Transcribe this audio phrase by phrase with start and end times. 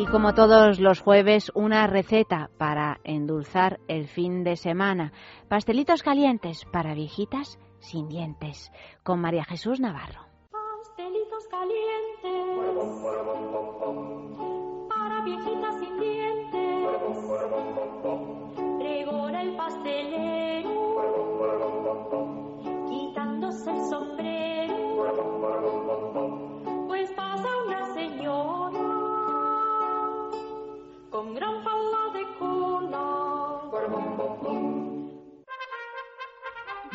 [0.00, 5.12] Y como todos los jueves, una receta para endulzar el fin de semana.
[5.46, 8.72] Pastelitos calientes para viejitas sin dientes.
[9.02, 10.24] Con María Jesús Navarro.
[10.50, 12.32] Pastelitos calientes
[14.88, 16.40] para viejitas sin dientes.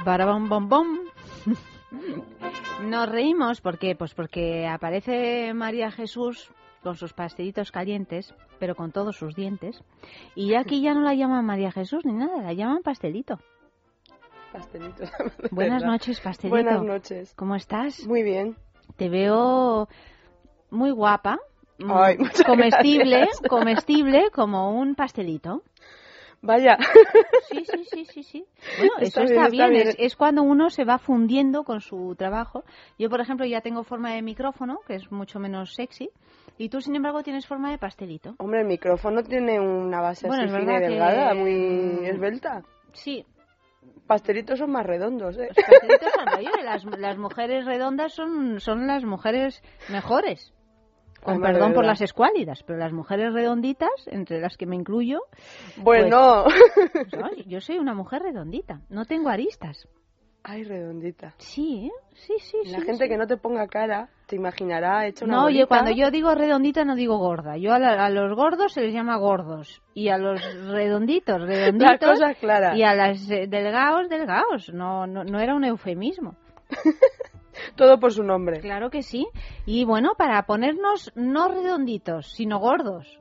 [0.05, 0.87] Barabom bom bom.
[2.83, 6.51] Nos reímos porque pues porque aparece María Jesús
[6.83, 9.83] con sus pastelitos calientes, pero con todos sus dientes,
[10.35, 13.39] y aquí ya no la llaman María Jesús ni nada, la llaman pastelito.
[14.53, 15.05] Pastelito.
[15.51, 16.55] Buenas noches, pastelito.
[16.55, 17.33] Buenas noches.
[17.33, 18.05] ¿Cómo estás?
[18.05, 18.55] Muy bien.
[18.97, 19.89] Te veo
[20.69, 21.39] muy guapa.
[21.89, 23.49] Ay, comestible, gracias.
[23.49, 25.63] comestible como un pastelito.
[26.41, 26.77] Vaya.
[27.49, 28.45] Sí, sí, sí, sí, sí.
[28.77, 29.87] Bueno, Está eso bien, está bien.
[29.87, 32.63] Es, es cuando uno se va fundiendo con su trabajo.
[32.99, 36.09] Yo, por ejemplo, ya tengo forma de micrófono, que es mucho menos sexy,
[36.57, 38.35] y tú, sin embargo, tienes forma de pastelito.
[38.39, 42.05] Hombre, el micrófono tiene una base Bueno, así es fina y verdad que- delgada, muy
[42.07, 42.63] esbelta.
[42.93, 43.25] Sí,
[44.07, 45.47] Pastelitos son más redondos, ¿eh?
[45.47, 50.53] los pastelitos son y las, las mujeres redondas son, son las mujeres mejores.
[51.25, 54.75] Con Además, de perdón por las escuálidas, pero las mujeres redonditas, entre las que me
[54.75, 55.21] incluyo,
[55.77, 56.43] Bueno.
[56.45, 59.87] pues, ay, yo soy una mujer redondita, no tengo aristas.
[60.47, 61.33] Ay, redondita.
[61.39, 61.91] Sí, ¿eh?
[62.13, 62.57] sí, sí.
[62.65, 63.09] La sí, gente sí.
[63.09, 65.67] que no te ponga cara te imaginará hecho una No, yo bolita.
[65.67, 67.57] cuando yo digo redondita no digo gorda.
[67.57, 69.81] Yo a, la- a los gordos se les llama gordos.
[69.95, 71.97] Y a los redonditos, redonditos.
[72.11, 72.77] cosa es clara.
[72.77, 74.71] Y a las eh, delgados, delgados.
[74.71, 76.35] No, no, no era un eufemismo.
[77.75, 78.59] Todo por su nombre.
[78.61, 79.27] Claro que sí.
[79.65, 83.19] Y bueno, para ponernos no redonditos, sino gordos.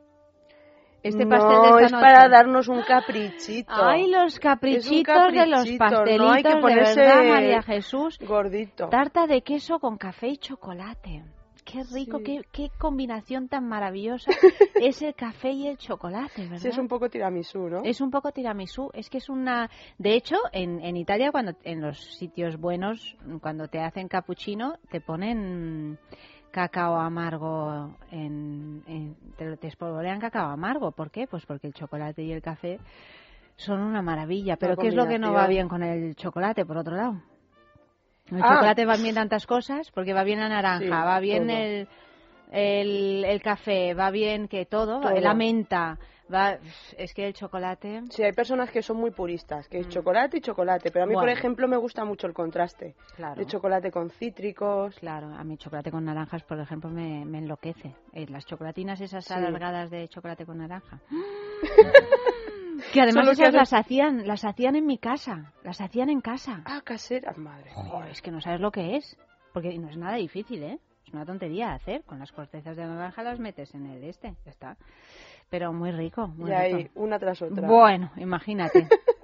[1.02, 2.02] Este pastel no, de esta es noche.
[2.02, 3.74] para darnos un caprichito.
[3.74, 8.18] Ay, los caprichitos de los caprichito, no pastelitos, hay que de ponerse- verdad, María Jesús.
[8.26, 8.88] Gordito.
[8.88, 11.22] Tarta de queso con café y chocolate.
[11.64, 12.24] Qué rico, Sí.
[12.24, 14.30] qué, qué combinación tan maravillosa
[14.80, 16.58] es el café y el chocolate, ¿verdad?
[16.58, 17.82] Sí, es un poco tiramisú, ¿no?
[17.84, 19.70] Es un poco tiramisú, es que es una...
[19.98, 25.00] De hecho, en, en Italia, cuando en los sitios buenos, cuando te hacen cappuccino, te
[25.00, 25.98] ponen
[26.50, 30.92] cacao amargo, en, en- te, te espolvorean cacao amargo.
[30.92, 31.26] ¿Por qué?
[31.26, 32.78] Pues porque el chocolate y el café
[33.56, 34.56] son una maravilla.
[34.56, 37.22] Pero ¿qué es lo que no va bien con el chocolate, por otro lado?
[38.36, 38.48] El Ah.
[38.54, 41.88] chocolate va bien tantas cosas, porque va bien la naranja, Sí, va bien el,
[42.52, 45.14] el, el café, va bien que todo, Todo.
[45.20, 45.98] la menta,
[46.32, 46.56] va...
[46.96, 48.02] Es que el chocolate...
[48.10, 51.14] Sí, hay personas que son muy puristas, que es chocolate y chocolate, pero a mí,
[51.14, 51.28] por Mm.
[51.30, 52.94] Ejemplo, me gusta mucho el contraste.
[53.16, 53.34] Claro.
[53.36, 54.94] De chocolate con cítricos.
[54.96, 57.94] Claro, a mí chocolate con naranjas, por ejemplo, me, me enloquece.
[58.12, 59.34] Eh, las chocolatinas esas Sí.
[59.34, 60.98] alargadas de chocolate con naranja.
[62.94, 66.62] que además que esas las hacían, las hacían en mi casa, las hacían en casa.
[66.64, 67.70] Ah, caseras, madre.
[67.74, 69.18] Joder, es que no sabes lo que es,
[69.52, 70.78] porque no es nada difícil, ¿eh?
[71.04, 72.04] Es una tontería hacer.
[72.04, 74.76] Con las cortezas de naranja las metes en el este, ya está.
[75.50, 76.76] Pero muy rico, muy Y rico.
[76.76, 77.66] ahí, una tras otra.
[77.66, 78.88] Bueno, imagínate.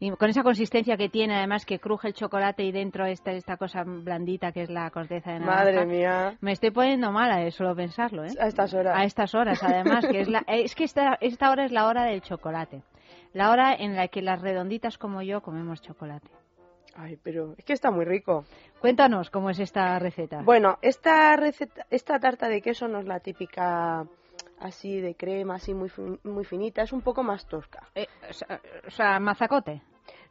[0.00, 3.56] Y con esa consistencia que tiene, además que cruje el chocolate y dentro está esta
[3.56, 5.64] cosa blandita que es la corteza de naranja.
[5.64, 6.36] Madre mía.
[6.40, 8.34] Me estoy poniendo mala de solo pensarlo, ¿eh?
[8.40, 8.98] A estas horas.
[8.98, 12.04] A estas horas, además, que es la, es que esta, esta hora es la hora
[12.04, 12.82] del chocolate.
[13.32, 16.28] La hora en la que las redonditas como yo comemos chocolate.
[16.96, 18.44] Ay, pero es que está muy rico.
[18.80, 20.42] Cuéntanos cómo es esta receta.
[20.42, 24.06] Bueno, esta receta, esta tarta de queso no es la típica
[24.60, 25.90] así de crema, así muy,
[26.22, 27.88] muy finita, es un poco más tosca.
[27.94, 28.06] Eh,
[28.86, 29.82] o sea, mazacote.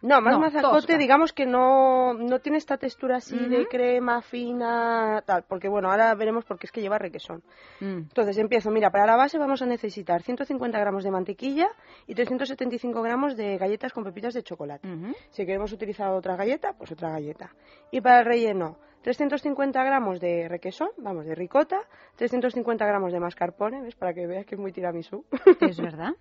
[0.03, 0.97] No, más No, mazacote, tosca.
[0.97, 6.13] digamos que no, no tiene esta textura así de crema fina, tal, porque bueno, ahora
[6.13, 7.41] veremos porque es que lleva requesón.
[7.79, 7.99] Mm.
[8.09, 11.69] Entonces empiezo, mira, para la base vamos a necesitar 150 gramos de mantequilla
[12.05, 14.87] y 375 gramos de galletas con pepitas de chocolate.
[15.29, 17.53] Si queremos utilizar otra galleta, pues otra galleta.
[17.89, 21.81] Y para el relleno, 350 gramos de requesón, vamos, de ricota,
[22.15, 23.95] 350 gramos de mascarpone, ¿ves?
[23.95, 25.25] Para que veas que es muy tiramisú.
[25.59, 26.13] Es verdad.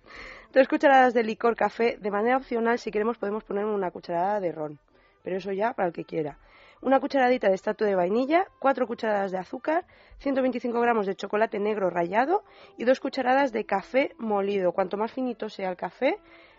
[0.51, 4.51] Tres cucharadas de licor café, de manera opcional, si queremos podemos poner una cucharada de
[4.51, 4.79] ron,
[5.23, 6.37] pero eso ya para el que quiera.
[6.81, 9.85] Una cucharadita de extracto de vainilla, cuatro cucharadas de azúcar,
[10.17, 12.43] 125 gramos de chocolate negro rallado
[12.77, 14.73] y dos cucharadas de café molido.
[14.73, 16.17] Cuanto más finito sea el café,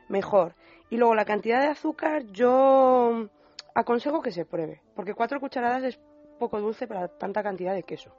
[0.09, 0.55] mejor.
[0.89, 3.29] Y luego la cantidad de azúcar yo
[3.75, 6.01] aconsejo que se pruebe, porque cuatro cucharadas es
[6.39, 8.11] poco dulce para tanta cantidad de queso.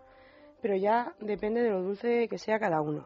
[0.62, 3.06] Pero ya depende de lo dulce que sea cada uno.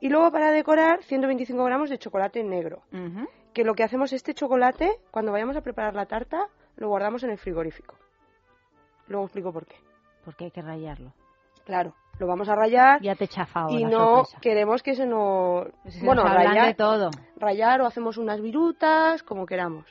[0.00, 2.82] Y luego para decorar 125 gramos de chocolate negro.
[3.52, 7.30] Que lo que hacemos este chocolate, cuando vayamos a preparar la tarta, lo guardamos en
[7.30, 7.96] el frigorífico.
[9.08, 9.76] Luego explico por qué.
[10.24, 11.12] Porque hay que rayarlo.
[11.64, 14.40] Claro, lo vamos a rayar Ya te chafado y no sorpresa.
[14.40, 15.68] queremos que se nos...
[16.02, 17.10] Bueno, nos hablan de rayar, todo.
[17.36, 19.86] rayar o hacemos unas virutas, como queramos.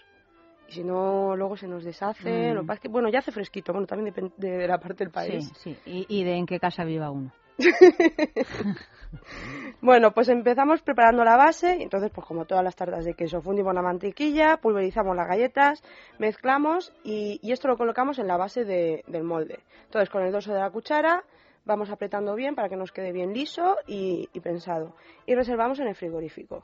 [0.72, 2.52] Y si no, luego se nos deshace.
[2.52, 2.56] Mm.
[2.56, 3.74] Lo que pasa es que, bueno, ya hace fresquito.
[3.74, 5.52] Bueno, también depende de la parte del Sí, país.
[5.58, 5.78] sí.
[5.86, 7.32] Y, y de en qué casa viva uno.
[9.82, 11.82] Bueno, pues empezamos preparando la base.
[11.82, 15.84] Entonces, pues como todas las tartas de queso, fundimos la mantequilla, pulverizamos las galletas,
[16.20, 19.60] mezclamos y, y esto lo colocamos en la base de- del molde.
[19.86, 21.24] Entonces, con el dorso de la cuchara
[21.66, 24.96] vamos apretando bien para que nos quede bien liso y, y prensado.
[25.26, 26.64] Y reservamos en el frigorífico.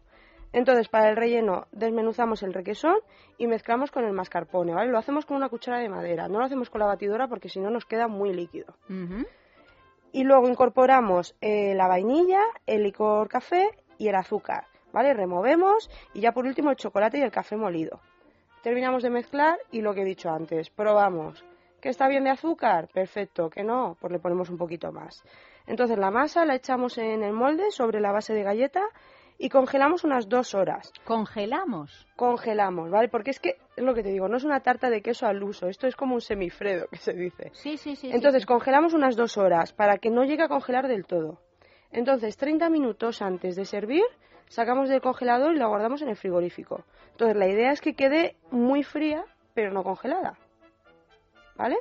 [0.53, 2.95] Entonces, para el relleno, desmenuzamos el requesón
[3.37, 4.91] y mezclamos con el mascarpone, ¿vale?
[4.91, 7.59] Lo hacemos con una cuchara de madera, no lo hacemos con la batidora porque si
[7.59, 8.75] no nos queda muy líquido.
[10.11, 15.13] Y luego incorporamos eh, la vainilla, el licor café y el azúcar, ¿vale?
[15.13, 17.99] Removemos y ya por último el chocolate y el café molido.
[18.63, 21.45] Terminamos de mezclar y lo que he dicho antes, probamos.
[21.81, 22.87] ¿Que está bien de azúcar?
[22.91, 23.49] Perfecto.
[23.49, 23.95] ¿Que no?
[23.99, 25.23] Pues le ponemos un poquito más.
[25.67, 28.81] Entonces la masa la echamos en el molde sobre la base de galleta
[29.37, 30.91] y congelamos unas dos horas.
[31.05, 32.07] Congelamos.
[32.15, 33.09] Congelamos, ¿vale?
[33.09, 35.43] Porque es que, es lo que te digo, no es una tarta de queso al
[35.43, 37.51] uso, esto es como un semifredo que se dice.
[37.53, 38.09] Sí, sí, sí.
[38.11, 38.47] Entonces sí.
[38.47, 41.39] congelamos unas dos horas para que no llegue a congelar del todo.
[41.91, 44.03] Entonces 30 minutos antes de servir
[44.47, 46.83] sacamos del congelador y la guardamos en el frigorífico.
[47.11, 49.23] Entonces la idea es que quede muy fría
[49.53, 50.37] pero no congelada.
[51.55, 51.77] ¿Vale?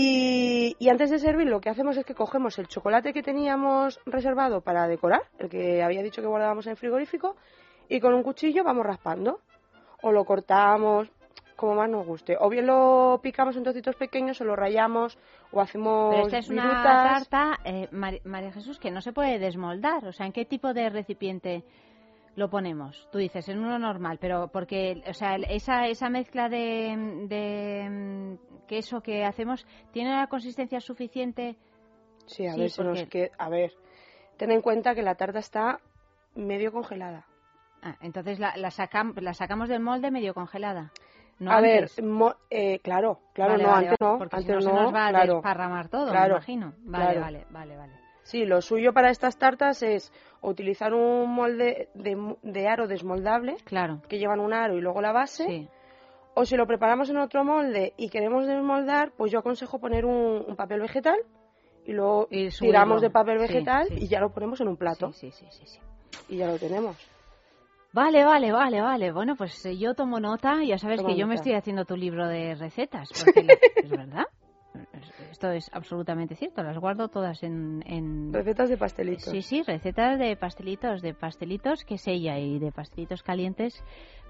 [0.00, 3.98] Y, y antes de servir lo que hacemos es que cogemos el chocolate que teníamos
[4.06, 7.34] reservado para decorar, el que había dicho que guardábamos en el frigorífico,
[7.88, 9.40] y con un cuchillo vamos raspando.
[10.00, 11.10] O lo cortamos
[11.56, 12.36] como más nos guste.
[12.38, 15.18] O bien lo picamos en trocitos pequeños o lo rayamos
[15.50, 20.06] o hacemos Pero esta es una tarta, eh, María Jesús, que no se puede desmoldar.
[20.06, 21.64] O sea, ¿en qué tipo de recipiente
[22.38, 23.08] lo ponemos?
[23.10, 28.66] Tú dices, en uno normal, pero porque, o sea, esa, esa mezcla de, de mm,
[28.66, 31.56] queso que hacemos, ¿tiene la consistencia suficiente?
[32.26, 33.72] Sí, a Sí, ver, porque- que- a ver,
[34.36, 35.80] ten en cuenta que la tarta está
[36.36, 37.26] medio congelada.
[37.82, 40.92] Ah, entonces la, la, sacam- la sacamos del molde medio congelada.
[41.38, 41.96] No a antes.
[41.96, 44.76] ver, mo- eh, claro, claro, Vale, no, vale, antes no, porque antes si no, no,
[44.78, 45.34] se nos va a claro.
[45.34, 46.72] desparramar todo, Claro, me imagino.
[46.84, 47.20] Vale, claro.
[47.20, 48.07] vale, vale, vale.
[48.28, 54.02] Sí, lo suyo para estas tartas es utilizar un molde de, de aro desmoldable, Claro.
[54.06, 55.68] que llevan un aro y luego la base, Sí.
[56.34, 60.44] o si lo preparamos en otro molde y queremos desmoldar, pues yo aconsejo poner un,
[60.46, 61.16] un papel vegetal
[61.86, 63.94] y luego Y tiramos de papel vegetal sí.
[64.00, 65.78] y ya lo ponemos en un plato Sí, sí, sí, sí,
[66.28, 66.96] y ya lo tenemos.
[67.94, 69.10] Vale, vale, vale, vale.
[69.12, 70.62] Bueno, pues eh, yo tomo nota.
[70.62, 73.08] Ya sabes que yo me estoy haciendo tu libro de recetas.
[73.18, 74.26] Porque la- es verdad.
[75.30, 76.62] Esto es absolutamente cierto.
[76.62, 77.82] Las guardo todas en...
[77.86, 78.32] en...
[78.32, 79.24] Recetas de pastelitos.
[79.24, 83.82] Sí, sí, recetas de pastelitos, de pastelitos que sella y de pastelitos calientes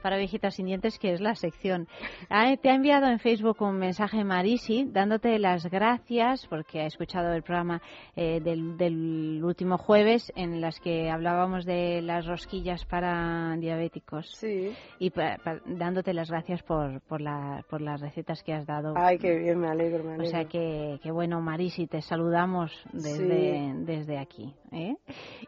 [0.02, 1.88] para viejitas sin dientes, que es la sección.
[2.30, 7.32] Ah, te ha enviado en Facebook un mensaje Marisi dándote las gracias porque ha escuchado
[7.32, 7.82] el programa
[8.14, 14.72] eh, del, del último jueves en las que hablábamos de las rosquillas para diabéticos Sí.
[15.00, 18.94] y pa- pa- dándote las gracias por, por, la- por las recetas que has dado.
[18.96, 20.27] Ay, qué bien, me alegro, me O alegro.
[20.30, 24.54] Sea que, que bueno, Marisi, te saludamos desde, desde aquí.
[24.72, 24.96] ¿eh?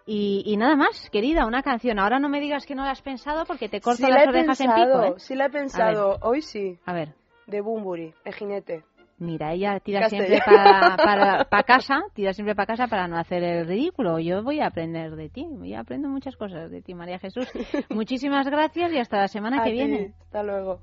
[0.06, 1.98] Y, y nada más, querida, una canción.
[1.98, 4.26] Ahora no me digas que no la has pensado porque te corto sí la las
[4.26, 5.16] he orejas en pensado, pico.
[5.16, 5.20] ¿eh?
[5.20, 6.18] sí la he pensado.
[6.22, 7.14] Hoy sí, A ver,
[7.46, 8.84] de Bumburi, el jinete.
[9.18, 13.42] mira, ella tira siempre para, para, para casa, tira siempre para casa para no hacer
[13.42, 14.18] el ridículo.
[14.18, 17.46] Yo voy a aprender de ti, yo aprendo muchas cosas de ti, María Jesús.
[17.90, 20.14] Muchísimas gracias y hasta la semana A que ti, viene.
[20.22, 20.80] Hasta luego.